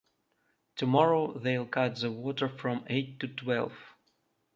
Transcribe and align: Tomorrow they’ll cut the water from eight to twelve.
Tomorrow 0.77 1.37
they’ll 1.37 1.67
cut 1.67 1.97
the 1.97 2.09
water 2.11 2.49
from 2.49 2.83
eight 2.87 3.19
to 3.19 3.27
twelve. 3.27 3.73